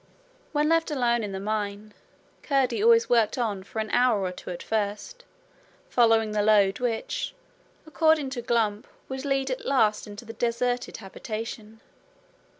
[0.51, 1.93] When left alone in the mine
[2.41, 5.25] Curdie always worked on for an hour or two at first,
[5.89, 7.35] following the lode which,
[7.85, 11.81] according to Glump, would lead at last into the deserted habitation.